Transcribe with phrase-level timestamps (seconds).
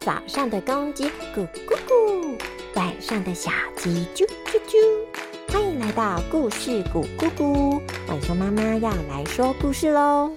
[0.00, 1.04] 早上的公鸡
[1.36, 2.34] 咕咕咕，
[2.74, 5.52] 晚上的小鸡啾啾啾。
[5.52, 10.30] 欢迎来到故事咕咕咕，浣熊妈妈要来说故事喽。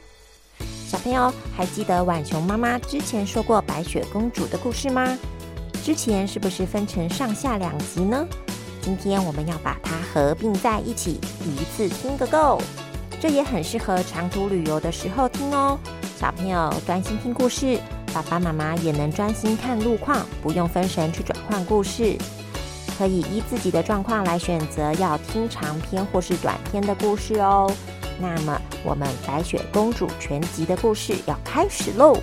[0.86, 5.18] 小朋友还记得浣熊妈妈之前说过白雪公主的故事吗？
[5.82, 8.28] 之前是不是分成上下两集呢？
[8.82, 12.62] 今天我们要把它合并在一起，一次听个够。
[13.22, 15.80] 这也很适合长途旅游的时候听哦。
[16.20, 17.80] 小朋友专心听故事。
[18.14, 22.16] 爸爸妈妈也能专心看路况，不用分神去转换故事，
[22.96, 27.72] 可以依自己的状况来选择要听长篇或是短篇的故事哦。
[28.22, 32.16] 那么，我们白雪公主全集的故事要开始喽。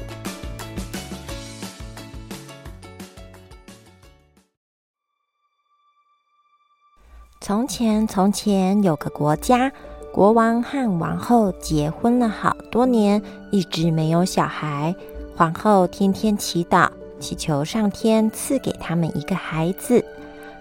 [7.40, 9.72] 从前，从前有个国家，
[10.12, 14.94] 国王和王后结婚了好多年，一直没有小孩。
[15.40, 16.86] 皇后天天祈祷，
[17.18, 20.04] 祈求上天赐给他们一个孩子。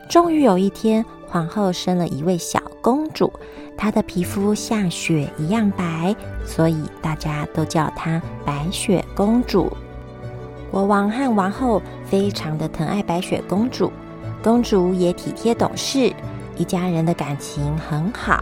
[0.07, 3.29] 终于有一天，皇后生了一位小公主，
[3.77, 9.69] 她的皮肤像雪一样白，所以大家都叫她白雪公主。
[10.71, 13.91] 国王和王后非常的疼爱白雪公主，
[14.41, 16.09] 公主也体贴懂事，
[16.55, 18.41] 一家人的感情很好。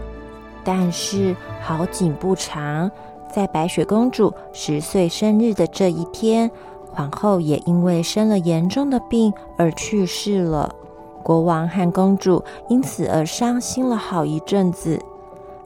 [0.62, 2.88] 但是好景不长。
[3.30, 6.50] 在白雪公主十岁生日的这一天，
[6.90, 10.74] 皇后也因为生了严重的病而去世了。
[11.22, 14.98] 国王和公主因此而伤心了好一阵子。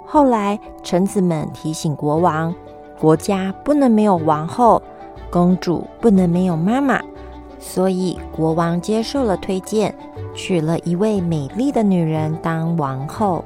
[0.04, 2.52] 后来，臣子们提醒国王，
[2.98, 4.82] 国家不能没有王后，
[5.30, 7.00] 公主不能没有妈妈，
[7.58, 9.94] 所以国王接受了推荐，
[10.34, 13.44] 娶了一位美丽的女人当王后。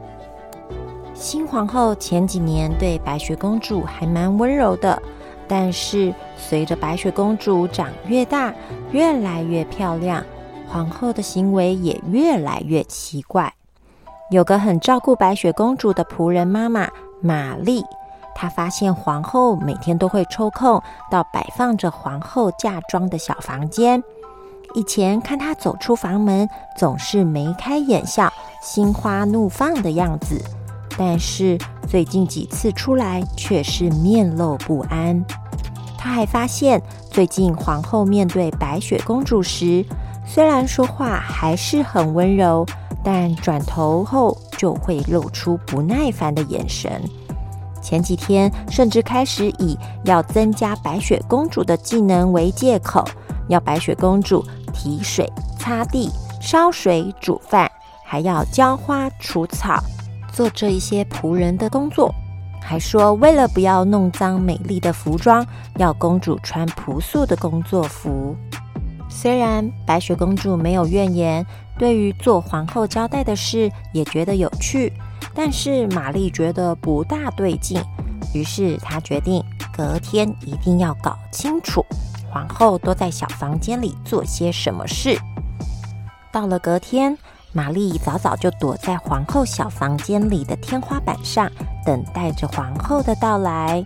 [1.18, 5.02] 新皇后前几年对白雪公主还蛮温柔的，
[5.48, 8.54] 但是随着白雪公主长越大，
[8.92, 10.22] 越来越漂亮，
[10.68, 13.52] 皇后的行为也越来越奇怪。
[14.30, 16.86] 有个很照顾白雪公主的仆人妈妈
[17.22, 17.82] 玛丽，
[18.34, 24.02] 她发现皇后每天都会抽空到摆放着皇后嫁妆的小房间。
[24.74, 30.44] 以前看她走出房门，总是眉开眼笑、心花怒放的样子。
[30.96, 35.24] 但是最近几次出来却是面露不安。
[35.98, 36.80] 他还发现，
[37.10, 39.84] 最近皇后面对白雪公主时，
[40.24, 42.64] 虽然说话还是很温柔，
[43.04, 47.02] 但转头后就会露出不耐烦的眼神。
[47.82, 53.04] 前几天甚至开始以要增加白雪公主的技能为借口，
[53.48, 57.70] 要白雪公主提水、擦地、烧水、煮饭，
[58.04, 59.82] 还要浇花、除草。
[60.36, 62.14] 做这一些仆人的工作，
[62.60, 65.42] 还说为了不要弄脏美丽的服装，
[65.78, 68.36] 要公主穿朴素的工作服。
[69.08, 71.42] 虽然白雪公主没有怨言，
[71.78, 74.92] 对于做皇后交代的事也觉得有趣，
[75.34, 77.82] 但是玛丽觉得不大对劲，
[78.34, 79.42] 于是她决定
[79.74, 81.82] 隔天一定要搞清楚
[82.30, 85.18] 皇后都在小房间里做些什么事。
[86.30, 87.16] 到了隔天。
[87.56, 91.50] 玛丽早早就躲在皇后小房间里的天花板上，
[91.86, 93.82] 等待着皇后的到来。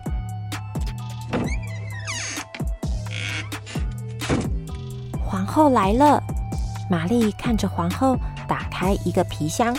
[5.25, 6.21] 皇后来了，
[6.89, 9.73] 玛丽看着皇后打开一个皮箱，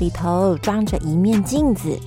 [0.00, 2.00] 里头装着一面镜子。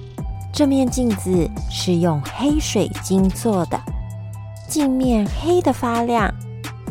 [0.52, 3.80] 这面镜子是用黑水晶做的，
[4.68, 6.34] 镜面黑的发亮。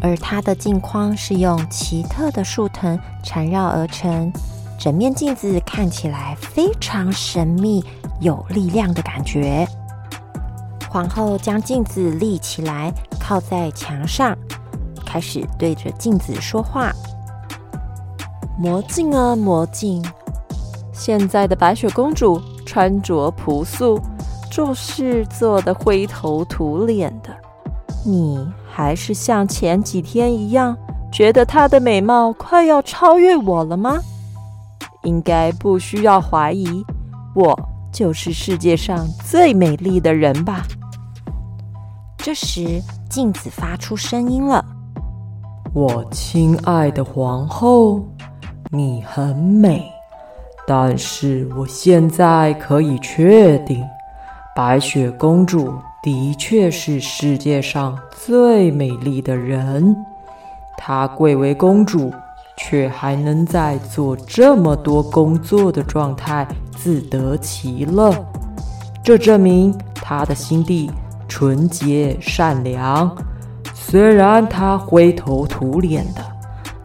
[0.01, 4.31] 而它的镜框是用奇特的树藤缠绕而成，
[4.79, 7.83] 整面镜子看起来非常神秘、
[8.21, 9.67] 有力量的感觉。
[10.91, 14.37] 皇后将镜子立起来，靠在墙上，
[15.05, 16.93] 开始对着镜子说话
[18.59, 20.05] ：“魔镜啊，魔镜，
[20.93, 24.01] 现在的白雪公主穿着朴素，
[24.51, 27.35] 做事做得灰头土脸的，
[28.05, 30.77] 你。”还是像前几天一样，
[31.11, 33.97] 觉得她的美貌快要超越我了吗？
[35.03, 36.85] 应该不需要怀疑，
[37.35, 37.59] 我
[37.91, 40.63] 就是世界上最美丽的人吧。
[42.19, 44.63] 这时，镜子发出声音了
[45.73, 48.05] ：“我亲爱的皇后，
[48.71, 49.91] 你很美，
[50.67, 53.83] 但是我现在可以确定，
[54.55, 55.73] 白雪公主。”
[56.03, 59.97] 的确是世界上最美丽的人，
[60.77, 62.13] 她贵为公主，
[62.57, 66.47] 却还能在做这么多工作的状态
[66.77, 68.15] 自得其乐，
[69.03, 70.91] 这证明她的心地
[71.27, 73.11] 纯洁善良。
[73.75, 76.25] 虽然她灰头土脸的，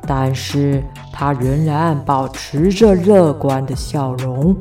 [0.08, 4.56] 但是她仍然保持着乐观的笑容。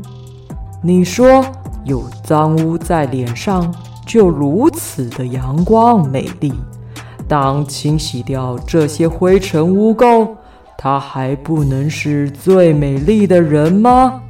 [0.83, 1.43] 你说
[1.85, 3.75] 有脏污在脸上，
[4.11, 6.53] 就如此的阳光美丽。
[7.29, 10.29] 当清洗掉这些灰尘污垢，
[10.77, 14.21] 她还不能是最美丽的人吗？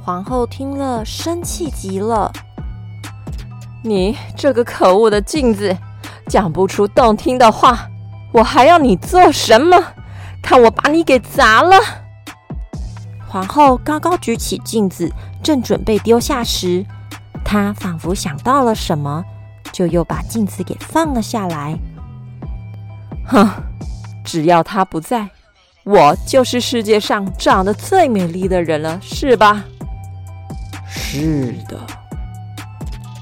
[0.00, 2.30] 皇后听了，生气极了。
[3.82, 5.76] 你这个可恶的镜子，
[6.28, 7.88] 讲不出动听的话，
[8.32, 9.76] 我还要你做什么？
[10.40, 11.76] 看我把你给砸了！
[13.26, 15.10] 皇后高高举起镜子，
[15.42, 16.86] 正准备丢下时，
[17.50, 19.24] 她仿佛想到了什么，
[19.72, 21.76] 就又把镜子给放了下来。
[23.26, 23.50] 哼，
[24.24, 25.28] 只要他不在，
[25.82, 29.64] 我就是世界上长得最美丽的人了，是吧？
[30.88, 31.76] 是的。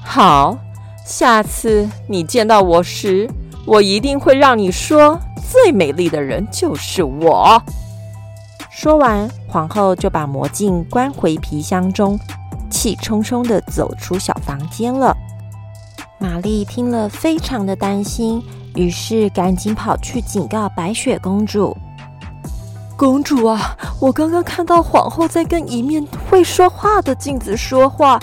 [0.03, 0.55] 好，
[1.03, 3.27] 下次你见到我时，
[3.65, 5.19] 我一定会让你说
[5.51, 7.59] 最美丽的人就是我。
[8.69, 12.19] 说完，皇后就把魔镜关回皮箱中，
[12.69, 15.15] 气冲冲的走出小房间了。
[16.17, 18.43] 玛丽听了，非常的担心，
[18.75, 21.75] 于是赶紧跑去警告白雪公主
[22.97, 28.19] ：“公主啊，我刚刚看到皇后在跟一面会说话的镜子说话。”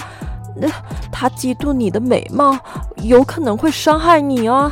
[0.54, 0.68] 那
[1.10, 2.58] 她嫉妒你的美貌，
[3.02, 4.70] 有可能会伤害你哦。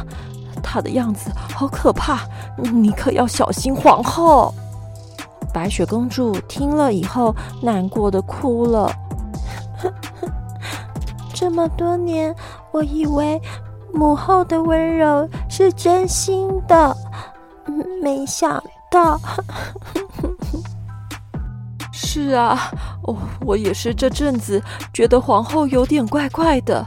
[0.62, 2.20] 她的样子好可怕，
[2.58, 4.52] 你可要小心皇后。
[5.52, 8.90] 白雪公主听了以后，难过的哭了。
[11.34, 12.34] 这么多年，
[12.72, 13.40] 我以为
[13.92, 16.96] 母后的温柔是真心的，
[18.02, 19.20] 没想到。
[21.92, 22.70] 是啊，
[23.02, 26.86] 哦，我也是这阵子觉得皇后有点怪怪的，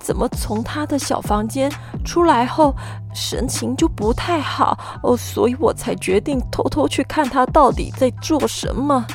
[0.00, 1.70] 怎么从她的小房间
[2.04, 2.74] 出来后
[3.14, 9.06] 神情就不太好哦，所以我才决定偷偷去看她到底在做什么。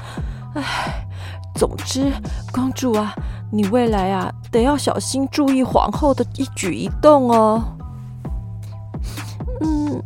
[0.53, 1.05] 唉，
[1.55, 2.11] 总之，
[2.51, 3.15] 公主啊，
[3.51, 7.63] 你未来啊得要小心注意皇后的一举一动哦。
[9.61, 10.01] 嗯。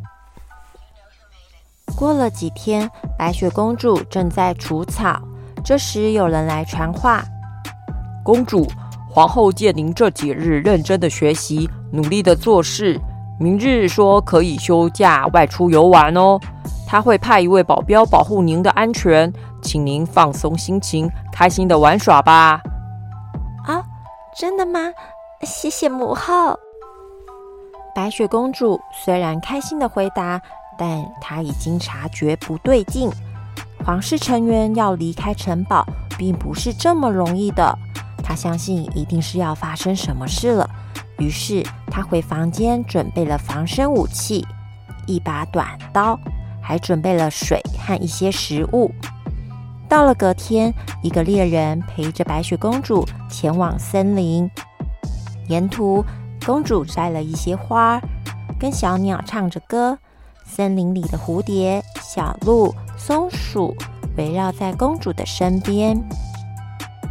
[1.96, 5.22] 过了几天，白雪公主正在除草。
[5.64, 7.24] 这时有人来传话
[8.22, 8.68] ：“公主，
[9.10, 13.00] 皇后见您这几日认真的学习，努力的做事，
[13.40, 16.38] 明日说可以休假外出游玩哦。
[16.96, 19.30] 他会派一位保镖保护您的安全，
[19.62, 22.62] 请您放松心情，开心的玩耍吧。”
[23.68, 23.84] 啊，
[24.40, 24.80] 真的吗？
[25.42, 26.58] 谢谢母后。
[27.94, 30.42] 白雪公主虽然开心的回答，
[30.78, 33.12] 但她已经察觉不对劲。
[33.86, 35.86] 皇室成员要离开城堡，
[36.18, 37.78] 并不是这么容易的。
[38.24, 40.66] 她相信一定是要发生什么事了，
[41.18, 41.62] 于是
[41.92, 44.48] 她回房间准备了防身武器，
[45.08, 46.18] 一把短刀，
[46.66, 48.92] 还准备了水和一些食物。
[49.88, 50.74] 到了隔天，
[51.04, 54.50] 一个猎人陪着白雪公主前往森林。
[55.48, 56.04] 沿途，
[56.44, 58.02] 公主摘了一些花，
[58.60, 59.96] 跟小鸟唱着歌。
[60.44, 62.74] 森林里的蝴蝶、小鹿。
[62.98, 63.76] 松鼠
[64.18, 66.02] 围绕在公主的身边，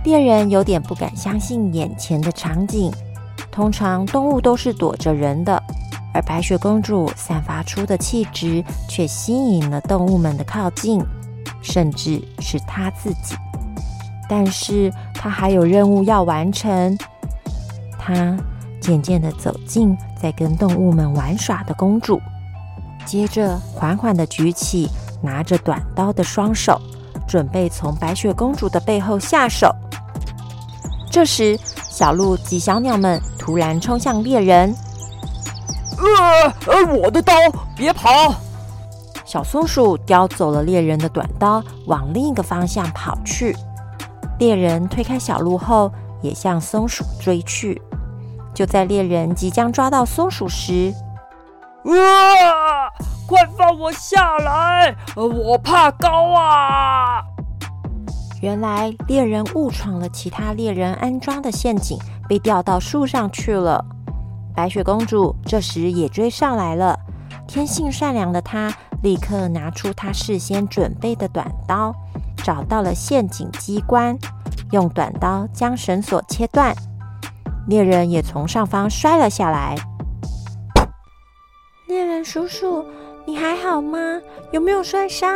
[0.03, 2.91] 猎人有点不敢相信眼前的场景。
[3.53, 5.63] 通常动物都是躲着人的，
[6.15, 11.05] 而白雪公主散发出的气质却吸引了动物们的靠近，
[11.61, 13.35] 甚至是她自己。
[14.29, 16.97] 但是她还有任务要完成。
[17.99, 18.37] 她
[18.81, 22.21] 渐渐地走近在跟动物们玩耍的公主，
[23.05, 24.89] 接着缓缓地举起。
[25.23, 26.79] 拿着短刀的双手，
[27.27, 29.75] 准备从白雪公主的背后下手。
[31.11, 34.75] 这时，小鹿及小鸟们突然冲向猎人。
[35.99, 37.33] 呃呃，我的刀，
[37.77, 38.35] 别跑！
[39.25, 43.57] 小松鼠叼走了猎人的短刀，往另一个方向跑去。
[44.39, 47.81] 猎人推开小路后，也向松鼠追去。
[48.53, 50.95] 就在猎人即将抓到松鼠时，
[51.85, 52.91] 啊！
[53.27, 54.95] 快放我下来！
[55.17, 57.23] 我怕高啊！
[58.43, 61.99] 原来猎人误闯了其他猎人安装的陷阱，
[62.29, 63.83] 被吊到树上去了。
[64.55, 66.99] 白雪公主这时也追上来了。
[67.47, 71.95] 天性善良的她，立刻拿出她事先准备的短刀，
[72.37, 74.17] 找到了陷阱机关，
[74.71, 76.75] 用短刀将绳索切断。
[77.67, 79.75] 猎人也从上方摔了下来。
[81.89, 82.85] 猎人叔叔，
[83.27, 83.99] 你还好吗？
[84.53, 85.31] 有没有摔伤？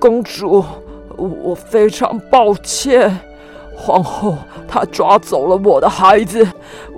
[0.00, 0.64] 公主，
[1.16, 3.16] 我非常抱歉。
[3.84, 4.36] 皇后
[4.68, 6.46] 她抓走了我的孩子，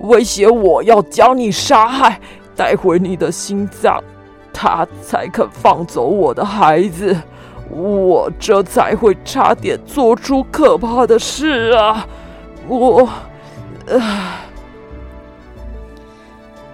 [0.03, 2.21] 威胁我要将你杀害，
[2.55, 4.05] 带回你的心脏，
[4.53, 7.17] 她才肯放走我的孩子。
[7.71, 12.07] 我这才会差点做出可怕的事啊！
[12.69, 13.09] 我，
[13.89, 14.45] 啊，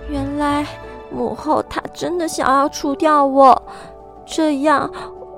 [0.09, 0.67] 原来
[1.09, 3.63] 母后她真的想要除掉我，
[4.27, 4.91] 这样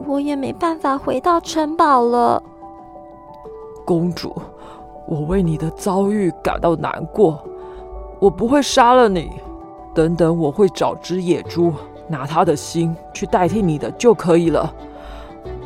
[0.06, 2.42] 我也没办法回到城堡了。
[3.84, 4.34] 公主，
[5.12, 7.44] 我为你的遭遇感到难过。
[8.18, 9.30] 我不会杀了你，
[9.94, 11.70] 等等，我会找只野猪，
[12.08, 14.74] 拿它的心去代替你的就可以了。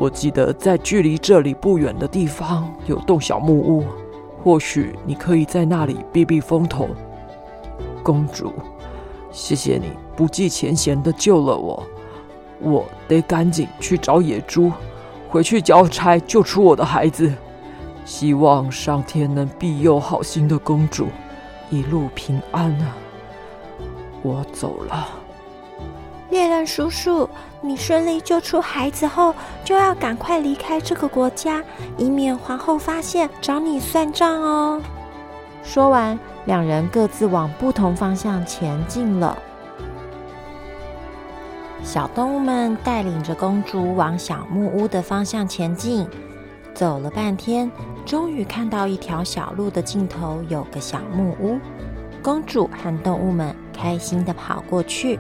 [0.01, 3.85] 我记得在距离这里不远的地方有栋小木屋，
[4.43, 6.89] 或许你可以在那里避避风头。
[8.03, 8.53] 公主，
[9.31, 11.85] 谢谢你不计前嫌的救了我，
[12.61, 14.73] 我得赶紧去找野猪，
[15.29, 17.33] 回去交差救出我的孩子。
[18.07, 21.09] 希望上天能庇佑好心的公主，
[21.71, 22.97] 一路平安啊！
[24.23, 25.09] 我走了。
[26.31, 27.29] 猎人叔叔，
[27.61, 29.35] 你顺利救出孩子后，
[29.65, 31.65] 就要赶快离开这个国家，
[31.97, 34.81] 以免皇后发现找你算账哦。
[35.65, 39.37] 说完，两人各自往不同方向前进了。
[41.83, 46.09] 小动物们带领着公主往小木屋的方向前进，
[46.77, 47.73] 走了半天，
[48.05, 51.59] 终于看到一条小路的尽头有个小木屋。
[52.23, 55.19] 公主和动物们开心的跑过去。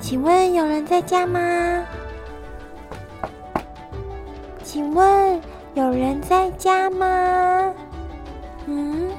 [0.00, 1.84] 请问有人在家吗？
[4.64, 5.40] 请问
[5.74, 7.72] 有人在家吗？
[8.66, 9.10] 嗯，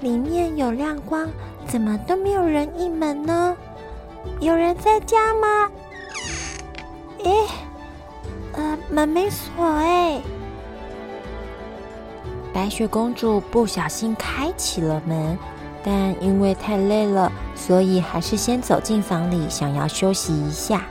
[0.00, 1.28] 里面有亮光，
[1.68, 3.56] 怎么都没有人应门呢？
[4.40, 5.70] 有人在家吗？
[7.22, 7.30] 诶，
[8.52, 10.20] 呃，门没锁哎。
[12.52, 15.38] 白雪公主不小心开启了门。
[15.84, 20.82] 但因为太累了，所以还是先走进房里，想要休息一下。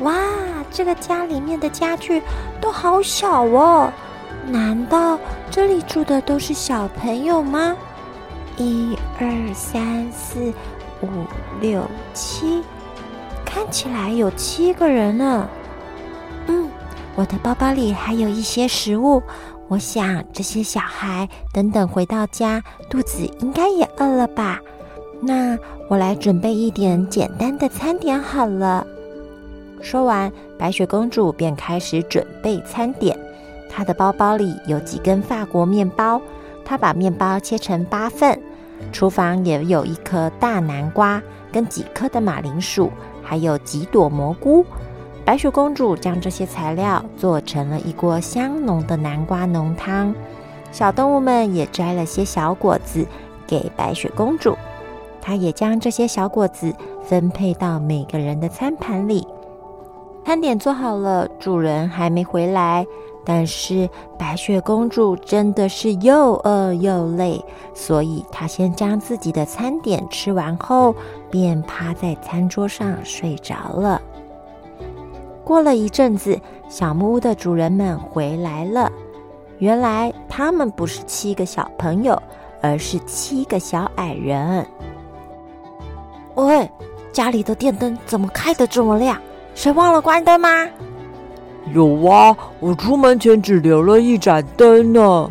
[0.00, 0.14] 哇，
[0.70, 2.22] 这个家里面的家具
[2.60, 3.90] 都好小哦！
[4.46, 5.18] 难道
[5.50, 7.74] 这里住的都是小朋友吗？
[8.58, 10.52] 一二三四
[11.00, 11.08] 五
[11.62, 12.62] 六七，
[13.42, 15.48] 看起来有七个人呢。
[17.18, 19.20] 我的包包里还有一些食物。
[19.66, 24.60] 我想这些小孩等等回到家，肚子应该也饿了吧？
[25.20, 25.58] 那
[25.88, 28.86] 我来准备一点简单的餐点好了。
[29.80, 33.18] 说完，白雪公主便开始准备餐点。
[33.68, 36.22] 她的包包里有几根法国面包，
[36.64, 38.40] 她把面包切成八份。
[38.92, 41.20] 厨房也有一颗大南瓜，
[41.50, 42.92] 跟几颗的马铃薯，
[43.24, 44.64] 还有几朵蘑菇。
[45.28, 50.14] 白雪公主将这些材料做成了一锅香浓的南瓜浓汤，
[50.72, 53.06] 小动物们也摘了些小果子
[53.46, 54.56] 给白雪公主，
[55.20, 59.28] 她也将这些小果子分配到每个人的餐盘里。
[60.24, 62.86] 餐点做好了，主人还没回来，
[63.22, 63.86] 但是
[64.18, 67.44] 白雪公主真的是又饿又累，
[67.74, 70.94] 所以她先将自己的餐点吃完后，
[71.30, 74.00] 便趴在餐桌上睡着了。
[75.48, 76.38] 过了一阵子，
[76.68, 78.92] 小木屋的主人们回来了。
[79.56, 82.22] 原来他们不是七个小朋友，
[82.60, 84.66] 而是七个小矮人。
[86.34, 86.70] 喂，
[87.14, 89.16] 家里的电灯怎么开得这么亮？
[89.54, 90.50] 谁忘了关灯吗？
[91.72, 95.30] 有啊，我出门前只留了一盏灯呢。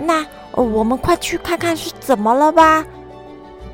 [0.00, 2.82] 那我们快去看看是怎么了吧。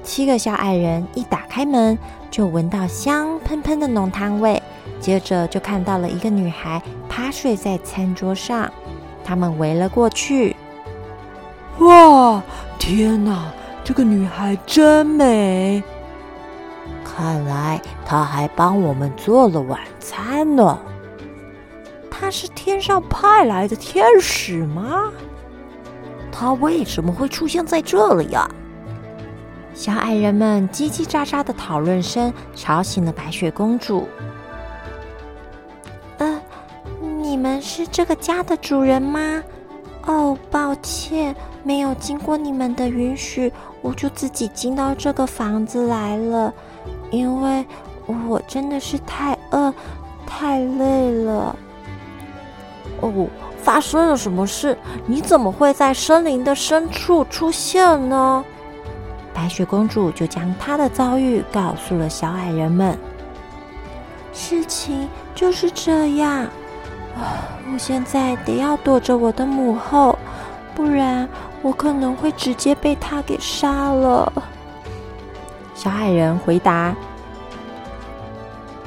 [0.02, 1.96] 七个小矮人一打开门，
[2.28, 4.60] 就闻到香喷喷的浓汤味。
[5.00, 8.70] 接着就看到了一个女孩趴睡在餐桌上，
[9.22, 10.56] 他们围了过去。
[11.80, 12.42] 哇，
[12.78, 13.46] 天哪，
[13.82, 15.82] 这个女孩真美！
[17.04, 20.78] 看来她还帮我们做了晚餐呢。
[22.10, 25.10] 她是天上派来的天使吗？
[26.32, 28.48] 她为什么会出现在这里呀？
[29.74, 34.08] 小矮人们叽叽喳喳的讨论声吵醒了白雪公主。
[37.76, 39.42] 是这个家的主人吗？
[40.06, 43.52] 哦，抱歉，没有经过你们的允许，
[43.82, 46.54] 我就自己进到这个房子来了。
[47.10, 47.66] 因为
[48.28, 49.74] 我真的是太饿、
[50.24, 51.56] 太累了。
[53.00, 53.26] 哦，
[53.60, 54.78] 发生了什么事？
[55.04, 58.44] 你怎么会在森林的深处出现呢？
[59.32, 62.96] 白雪公主就将她的遭遇告诉了小矮人们。
[64.32, 66.46] 事情就是这样。
[67.72, 70.18] 我现在得要躲着我的母后，
[70.74, 71.28] 不然
[71.62, 74.32] 我可能会直接被她给杀了。
[75.74, 76.94] 小矮人回答：“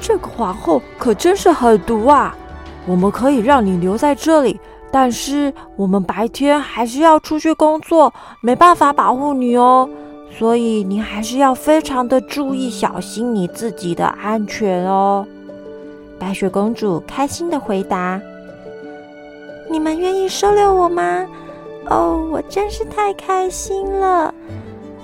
[0.00, 2.34] 这个皇后可真是狠毒啊！
[2.86, 4.58] 我们可以让你留在这里，
[4.90, 9.88] 但是我们白天还是要出去工作，没办法保护你哦。
[10.30, 15.26] 所以你还是要非常的注意，小心你自己的安全哦。”
[16.18, 18.20] 白雪公主开心的回答
[19.70, 21.26] ：“你们愿意收留我吗？
[21.86, 24.34] 哦，我真是太开心了！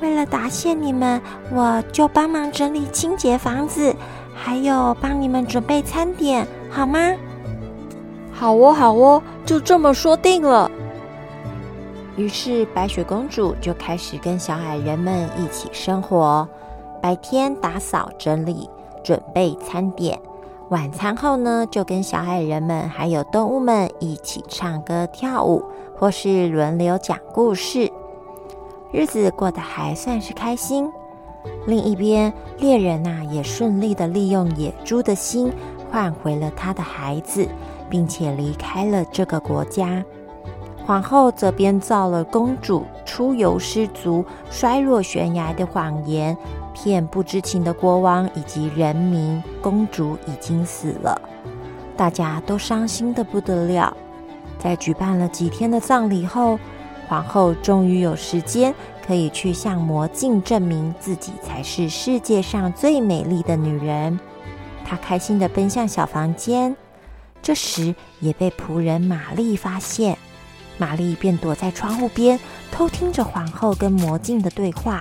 [0.03, 1.21] 为了答谢你们，
[1.53, 3.95] 我就帮忙整理清洁房子，
[4.35, 6.99] 还有帮你们准备餐点，好吗
[8.33, 10.71] ？”“好哦，好哦，就这么说定了。”
[12.17, 16.47] 于是白雪公主就开始跟小矮人们一起生活，
[17.01, 18.69] 白天打扫整理，
[19.03, 20.21] 准备餐点。
[20.71, 25.63] 晚餐后呢，就跟小矮人们还有动物们一起唱歌跳舞，
[25.95, 27.93] 或是轮流讲故事，
[28.91, 30.91] 日子过得还算是开心。
[31.67, 35.53] 另一边，猎人呐也顺利的利用野猪的心
[35.91, 37.47] 换回了他的孩子，
[37.91, 40.03] 并且离开了这个国家。
[40.87, 46.37] 皇后则编造了公主出游失足、摔落悬崖的谎言。
[46.75, 51.19] 骗不知情的国王以及人民，公主已经死了，
[51.97, 53.97] 大家都伤心的不得了。
[54.59, 56.59] 在举办了几天的葬礼后，
[57.09, 58.75] 皇后终于有时间
[59.07, 64.19] 可以去向魔镜证明自己才是世界上最美丽的女人。
[64.85, 66.75] 她开心的奔向小房间，
[67.43, 70.17] 这时也被仆人玛丽发现，
[70.79, 72.41] 玛丽便躲在窗户边
[72.73, 75.01] 偷听着皇后跟魔镜的对话。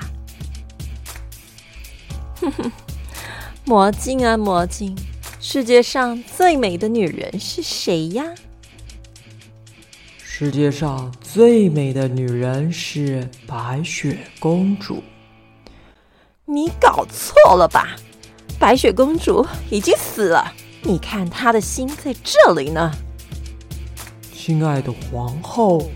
[2.43, 2.71] 哼哼，
[3.63, 4.93] 魔镜啊魔镜，
[5.39, 8.25] 世界上最美的女人是谁呀？
[10.17, 15.01] 世界上最美的女人是白雪公主。
[16.43, 17.95] 你搞错了吧？
[18.59, 22.91] 白雪公主已经死了，你看她的心在这里呢。
[24.33, 25.89] 亲爱的皇后，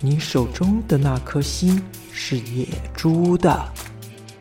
[0.00, 3.72] 你手中的那颗心是野猪的。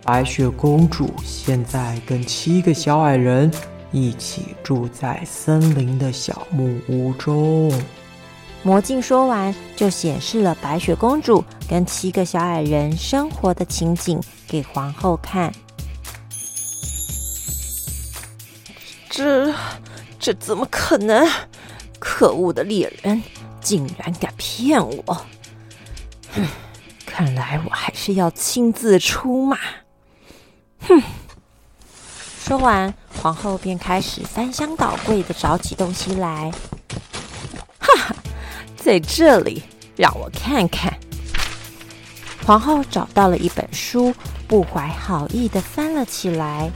[0.06, 3.52] 白雪公主现在跟七个小矮人
[3.92, 7.74] 一起住在森林的小木屋中。
[8.62, 15.52] 魔镜说完，就显示了白雪公主跟七个小矮人生活的情景给皇后看。
[19.10, 19.52] 这
[20.20, 21.28] 这怎么可能？
[21.98, 23.20] 可恶的猎人，
[23.60, 25.04] 竟然敢骗我！
[26.36, 26.46] 哼，
[27.08, 29.58] 看来我还是要亲自出马。
[30.88, 31.02] 哼！
[32.44, 36.52] 说完，皇后便开始翻箱倒柜的找起东西来。
[37.80, 38.16] 哈哈，
[38.78, 39.64] 在这里，
[39.96, 40.94] 让我看看。
[42.46, 44.14] 皇后找到了一本书，
[44.48, 46.70] 不怀好意的翻了起来。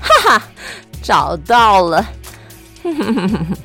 [0.00, 0.42] 哈哈，
[1.02, 2.08] 找到了！
[2.82, 3.56] 哼哼哼哼，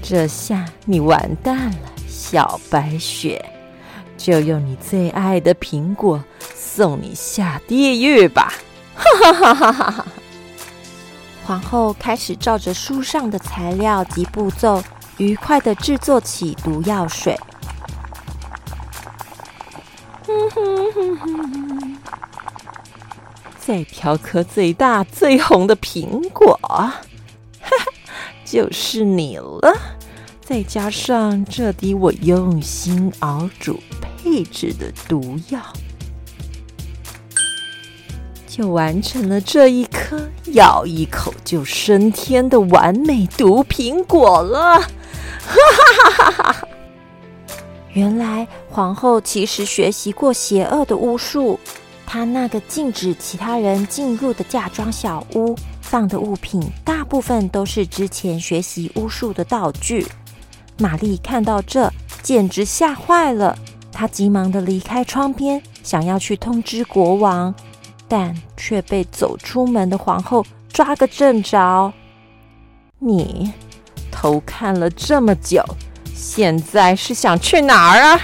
[0.00, 3.44] 这下你完蛋了，小白雪！
[4.16, 6.22] 就用你最爱的苹果
[6.54, 8.52] 送你下地狱吧！
[8.98, 10.06] 哈哈哈哈哈！
[11.46, 14.82] 皇后开始照着书上的材料及步骤，
[15.16, 17.38] 愉快的制作起毒药水。
[23.58, 27.86] 再挑颗最大最红的苹果，哈哈，
[28.44, 29.76] 就是你了。
[30.40, 35.60] 再加上这滴我用心熬煮配制的毒药。
[38.58, 44.80] 就完成了这一颗咬一口就升天的完美毒苹果了！
[44.80, 44.88] 哈
[45.46, 46.68] 哈哈哈哈！
[47.92, 51.60] 原来皇后其实学习过邪恶的巫术，
[52.04, 60.04] 她那个禁止其他人进入的嫁妆小屋放的物品，大部分都是之前学习巫术的道具。
[60.78, 61.88] 玛丽看到这，
[62.24, 63.56] 简直吓坏了，
[63.92, 67.54] 她急忙的离开窗边，想要去通知国王。
[68.08, 71.92] 但却被走出门的皇后抓个正着。
[72.98, 73.52] 你
[74.10, 75.62] 偷看了这么久，
[76.14, 78.20] 现在是想去哪儿啊？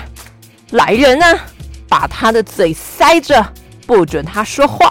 [0.70, 1.38] 来人啊，
[1.88, 3.46] 把他的嘴塞着，
[3.86, 4.88] 不准他说话，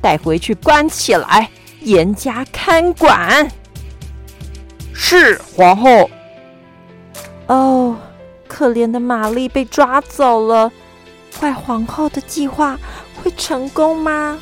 [0.00, 3.50] 带回去关起来，严加看管。
[4.94, 6.08] 是皇后。
[7.48, 7.96] 哦，
[8.46, 10.70] 可怜的玛丽被抓走了，
[11.38, 12.78] 坏皇后的计划。
[13.22, 14.38] 会成功吗？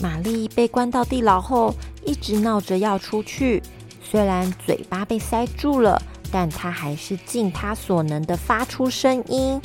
[0.00, 1.72] 玛丽被关到地牢后，
[2.04, 3.62] 一直闹着要出去。
[4.02, 9.60] 虽然嘴巴被塞住了，但她还是尽他所能的发出声音，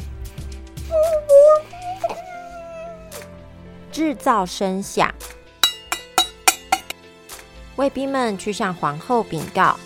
[3.92, 5.12] 制造声响。
[7.78, 9.78] 卫兵们去向皇后禀告：“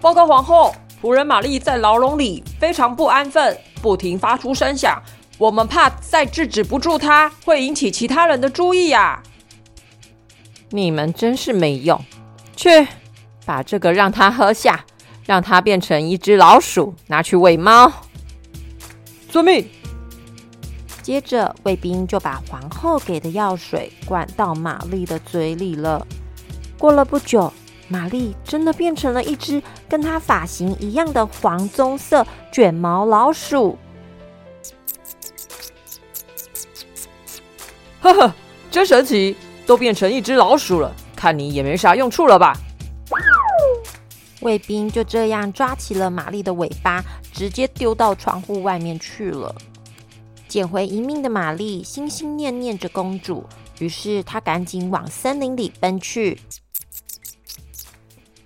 [0.00, 5.02] 报告皇后，仆人玛丽在牢笼里非常不安分，不停发出声响。
[5.36, 9.22] 我们怕再制止不住她，会引起其他人的注意呀。”
[10.70, 12.02] 你们真是没用！
[12.56, 12.88] 去。
[13.46, 14.86] 把这个让他喝下，
[15.26, 17.92] 让他变成一只老鼠，拿去喂猫。
[19.28, 19.68] 遵命。
[21.02, 26.06] 接着，卫兵就把皇后给的药水灌到玛丽的嘴里了。
[26.84, 27.50] 过了不久，
[27.88, 33.78] 玛丽真的变成了一只跟她发型一样的黄棕色卷毛老鼠。
[38.02, 38.34] 呵呵，
[38.70, 42.54] 真神奇，都变成一只老鼠了，看你也没啥用处了吧？
[44.42, 49.54] 卫兵就这样抓起了玛丽的尾巴，直接丢到窗户外面去了。
[50.46, 53.42] 捡回一命的玛丽心心念念着公主，
[53.78, 56.38] 于是她赶紧往森林里奔去。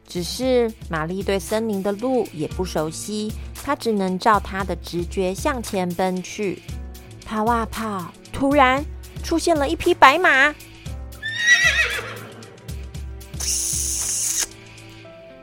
[0.08, 3.30] 只是玛丽对森林的路也不熟悉，
[3.62, 6.62] 她只能照她的直觉向前奔去。
[7.26, 8.82] 跑啊跑，突然
[9.22, 10.54] 出现了一匹白马。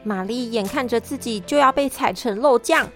[0.04, 2.90] 玛丽眼看着自己就要被踩成肉酱，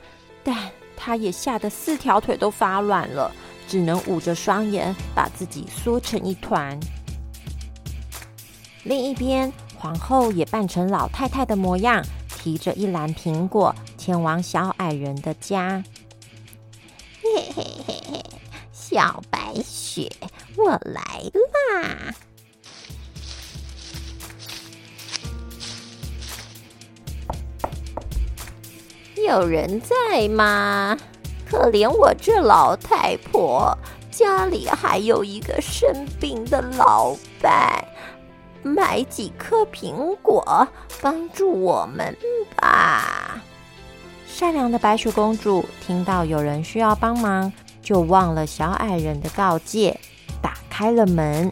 [0.44, 0.56] 但
[0.98, 3.32] 她也吓得四条腿都发软了，
[3.68, 6.80] 只能捂着双眼，把自己缩成一团。
[8.84, 12.04] 另一边，皇后也扮成老太太的模样，
[12.38, 15.82] 提着一篮苹果，前往小矮人的家。
[17.24, 18.22] 嘿嘿嘿嘿，
[18.74, 20.12] 小白雪，
[20.58, 21.22] 我来
[21.80, 22.14] 啦！
[29.26, 30.98] 有人在吗？
[31.50, 33.78] 可怜我这老太婆，
[34.12, 37.82] 家里还有一个生病的老伴，
[38.64, 40.68] 买几颗苹果
[41.02, 42.16] 帮助我们
[42.56, 43.42] 吧。
[44.28, 50.00] 善良的白雪公主听到有人需要帮忙，就忘了小矮人的告诫，
[50.42, 51.52] 打开了门。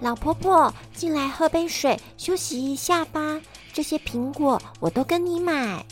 [0.00, 3.40] 老婆婆，进来喝杯水，休息一下吧。
[3.72, 5.84] 这些苹果我都跟你买。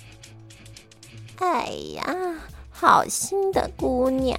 [1.39, 2.05] 哎呀，
[2.81, 4.39] 好心的姑娘，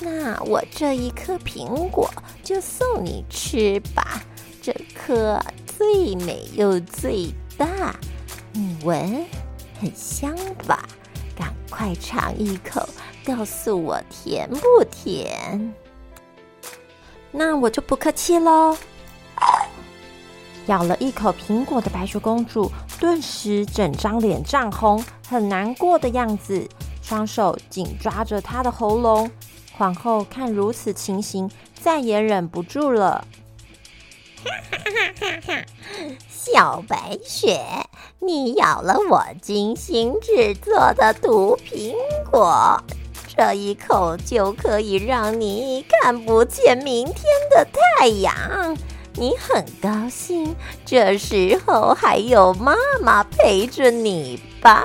[0.00, 2.08] 那我这一颗苹果
[2.40, 4.22] 就送你吃吧。
[4.62, 7.92] 这颗最美又最大，
[8.52, 9.26] 你闻，
[9.80, 10.32] 很香
[10.68, 10.88] 吧？
[11.34, 12.88] 赶快尝一口，
[13.24, 15.74] 告诉我甜不甜。
[17.32, 18.76] 那我就不客气喽。
[20.66, 26.68] 咬了一口苹果的白雪公主，顿时整张脸涨红，很难过的样子，
[27.10, 29.28] 双手紧抓着她的喉咙。
[29.76, 33.26] 皇后看如此情形，再也忍不住了。
[34.44, 35.40] 哈哈哈！
[35.44, 35.64] 哈
[36.30, 37.60] 小白雪，
[38.20, 41.94] 你咬了我精心制作的毒苹
[42.30, 42.80] 果，
[43.26, 47.16] 这一口就可以让你看不见明天
[47.50, 48.76] 的太阳。
[49.14, 50.54] 你很高兴，
[50.86, 54.84] 这时候还有妈妈陪着你吧？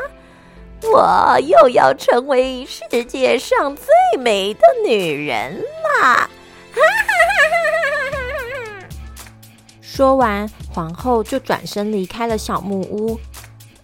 [0.94, 3.86] 我又要成为世界上最
[4.20, 5.62] 美的女人
[6.02, 6.30] 啦！
[9.82, 13.18] 说完，皇后就转身离开了小木屋，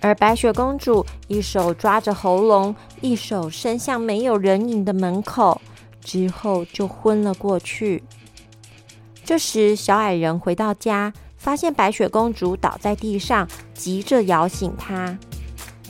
[0.02, 5.62] 而白雪公主一手抓着喉咙，一手伸向没有人影的门口，
[6.04, 8.04] 之后就昏了过去。
[9.24, 15.18] 这时，小矮人回到家，发现白雪公主倒在地上，急着摇醒她。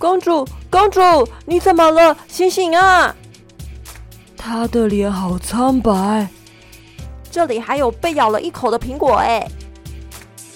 [0.02, 1.00] 公主，公主，
[1.46, 2.18] 你怎么了？
[2.28, 3.16] 醒醒啊！
[4.36, 6.28] 她的脸好苍白，
[7.30, 9.18] 这里还有被咬了一口的苹果。
[9.18, 9.48] 哎，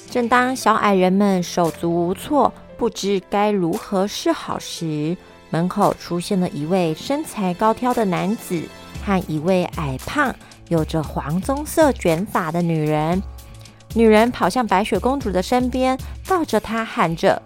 [0.09, 5.15] 正当小矮人们手足无措，不知该如何是好时，
[5.51, 8.59] 门口出现了一位身材高挑的男子
[9.05, 10.35] 和一位矮胖。
[10.69, 13.21] 有着黄棕色卷发的女人，
[13.93, 15.95] 女人跑向白雪公主的身边，
[16.27, 17.39] 抱着她喊着：“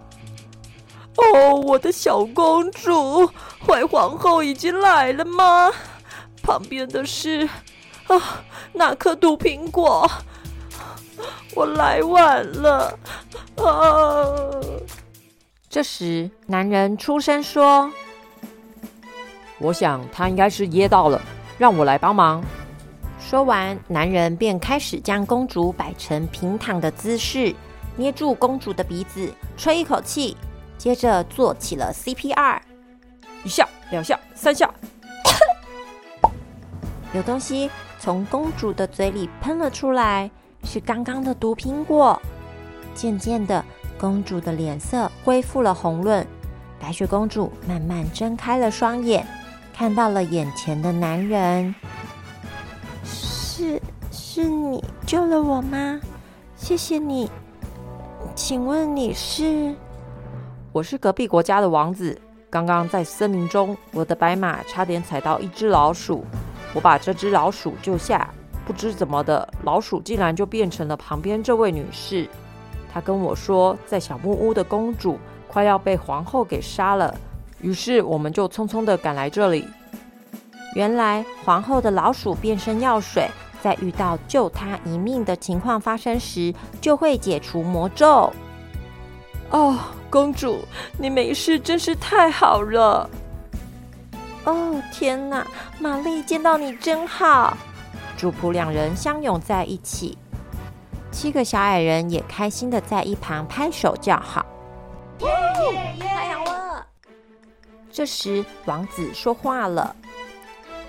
[1.20, 3.26] 哦，我的小公主，
[3.66, 5.70] 坏皇后已经来了吗？
[6.42, 7.48] 旁边的是
[8.06, 10.10] 啊，那颗毒苹果，
[11.54, 12.98] 我来晚了
[13.56, 13.64] 啊！”
[15.68, 17.92] 这时，男人出声说
[19.60, 21.20] ：“我想他应该是噎到了，
[21.58, 22.42] 让我来帮忙。”
[23.20, 27.54] 说完，男人便开始将公主摆成平躺的姿势，
[27.94, 30.36] 捏住公主的鼻子，吹一口气，
[30.80, 32.58] 接着做起了 CPR，
[33.44, 34.72] 一下、两下、三下，
[37.12, 40.30] 有东西从公主的嘴里喷了出来，
[40.64, 42.18] 是刚刚的毒苹果。
[42.94, 43.62] 渐渐的，
[43.98, 46.26] 公主的脸色恢复了红润。
[46.80, 49.26] 白雪公主慢慢睁开了双眼，
[49.76, 51.74] 看到了眼前的男人。
[53.04, 53.78] 是，
[54.10, 56.00] 是你救了我吗？
[56.56, 57.30] 谢谢你。
[58.34, 59.76] 请问你是？
[60.72, 62.16] 我是隔壁国家的王子。
[62.48, 66.24] 刚刚在森林中，我的白马差点踩到一只老鼠，
[66.72, 68.32] 我把这只老鼠救下。
[68.64, 72.28] 不知怎么的，老鼠竟然就变成了旁边这位女士。
[72.92, 77.12] 她跟我说，在小木屋的公主快要被皇后给杀了，
[77.60, 79.66] 于是我们就匆匆的赶来这里。
[80.76, 83.28] 原来皇后的老鼠变身药水。
[83.60, 88.32] 在遇到救她一命的情况发生时，就会解除魔咒。
[89.50, 89.78] 哦，
[90.10, 90.64] 公主，
[90.98, 93.08] 你没事，真是太好了。
[94.44, 95.46] 哦，天哪，
[95.78, 97.56] 玛丽见到你真好。
[98.16, 100.18] 主仆两人相拥在一起，
[101.12, 104.44] 七个小矮人也开心的在一旁拍手叫好。
[106.00, 106.84] 太好了！
[107.92, 109.94] 这时，王子说话了：“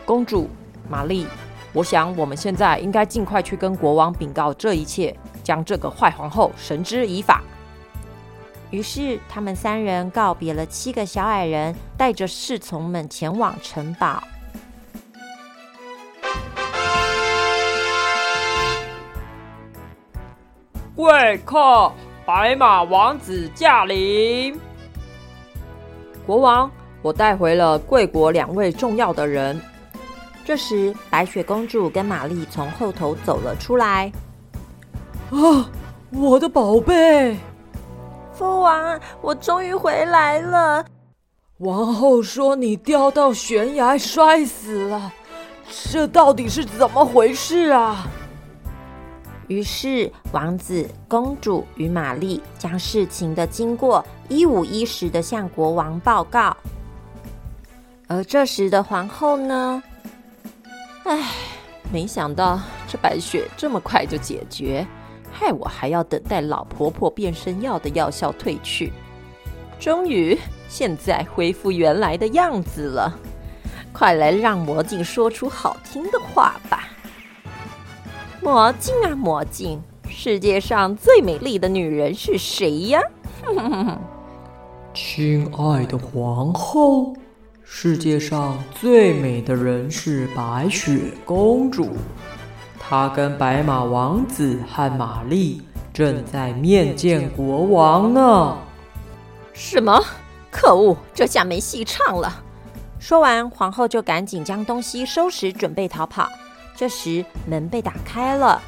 [0.04, 0.50] 公主，
[0.90, 1.28] 玛丽。”
[1.74, 7.42] 我想，我们现在应该尽快去跟国王禀告这一切，将这个坏皇后绳之以法。
[8.72, 14.24] 于是，他们三人告别了七个小矮人，带着侍从们前往城堡。
[20.96, 21.92] 贵客，
[22.26, 24.58] 白马王子驾临！
[26.26, 29.60] 国王，我带回了贵国两位重要的人。
[30.46, 34.10] 这时，白雪公主跟玛丽从后头走了出来。
[35.32, 35.70] 啊，
[36.12, 37.36] 我的宝贝！
[38.34, 40.86] 父王，我终于回来了。
[41.58, 45.12] 王后说你掉到悬崖摔死了，
[45.92, 48.08] 这到底是怎么回事啊？
[49.48, 56.56] 于是，王子、公主与玛丽将事情的经过一五一十的向国王报告。
[58.08, 59.84] 而这时的皇后呢？
[61.04, 61.32] 唉，
[61.92, 64.88] 没想到这白雪这么快就解决，
[65.42, 68.94] 害我还要等待老婆婆变身药的药效退去。
[69.80, 70.38] 终于，
[70.70, 73.18] 现在恢复原来的样子了。
[73.92, 76.90] 快来让魔镜说出好听的话吧！
[78.40, 83.02] 魔镜啊，魔镜，世界上最美丽的女人是谁呀？
[84.94, 87.16] 亲爱的皇后。
[87.64, 91.88] 世界上最美的人是白雪公主，
[92.92, 95.62] 她跟白马王子和玛丽
[95.94, 98.58] 正在面见国王呢。
[99.54, 99.98] 什么？
[100.52, 102.44] 可恶，这下没戏唱了！
[103.00, 106.28] 说完，皇后就赶紧将东西收拾，准备逃跑。
[106.76, 108.62] 这时，门被打开了，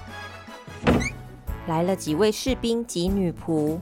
[1.67, 3.77] 来了几位士兵及女仆。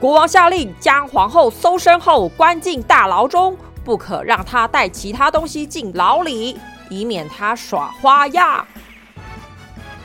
[0.00, 3.54] 国王下令将皇后搜身后关进大牢中。
[3.84, 8.66] 不可让她带其他东西进牢里，以免她耍花样。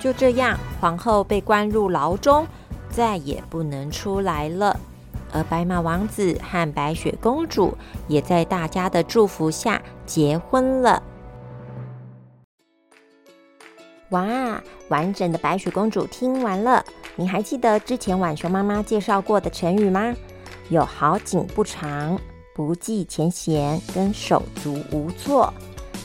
[0.07, 2.47] 就这样，皇后被关入牢中，
[2.89, 4.79] 再也不能出来了。
[5.33, 11.03] 而白马王子和白雪公主也在大家的祝福下结婚了。
[14.11, 16.81] 哇，完整的白雪公主听完了，
[17.17, 20.15] 你还记得之前晚熊妈妈介绍过的成语吗？
[20.69, 22.17] 有好景不长。
[22.55, 25.53] 不计前嫌跟手足无措。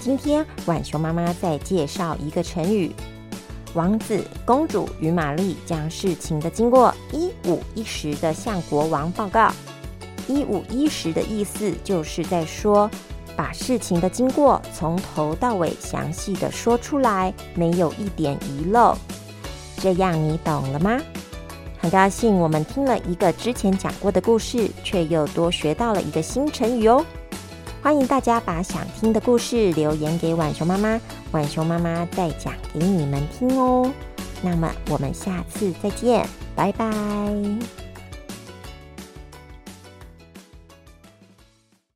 [0.00, 2.92] 今天浣熊妈妈再介绍一个成语：
[3.74, 9.50] 王子、公主与玛丽将事情的经过一五一十的向国王报告。
[10.28, 12.90] 一五一十的意思就是在说，
[13.34, 18.96] 把事情的经过从头到尾详细的说出来，没有一点遗漏。
[19.78, 21.00] 这样你懂了吗？
[21.80, 27.04] 很高兴我们听了一个之前讲过的故事，却又多学到了一个新成语哦！
[27.82, 31.00] 欢迎大家把想听的故事留言给浣熊妈妈，
[31.32, 33.90] 浣熊妈妈再讲给你们听哦。
[34.42, 37.81] 那么我们下次再见，拜拜。